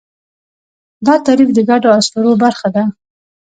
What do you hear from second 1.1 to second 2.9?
تعریف د ګډو اسطورو برخه ده.